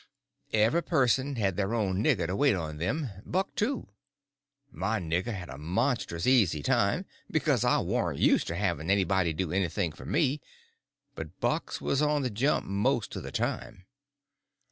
Each 0.51 0.71
person 0.87 1.35
had 1.35 1.57
their 1.57 1.75
own 1.75 2.03
nigger 2.03 2.25
to 2.25 2.35
wait 2.35 2.55
on 2.55 2.77
them—Buck 2.79 3.53
too. 3.53 3.89
My 4.71 4.99
nigger 4.99 5.31
had 5.31 5.47
a 5.47 5.59
monstrous 5.59 6.25
easy 6.25 6.63
time, 6.63 7.05
because 7.29 7.63
I 7.63 7.77
warn't 7.81 8.17
used 8.17 8.47
to 8.47 8.55
having 8.55 8.89
anybody 8.89 9.31
do 9.31 9.51
anything 9.51 9.91
for 9.91 10.07
me, 10.07 10.41
but 11.13 11.39
Buck's 11.39 11.81
was 11.81 12.01
on 12.01 12.23
the 12.23 12.31
jump 12.31 12.65
most 12.65 13.15
of 13.15 13.21
the 13.21 13.31
time. 13.31 13.85